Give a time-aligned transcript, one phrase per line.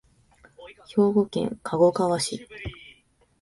[0.87, 2.47] 兵庫県加古川市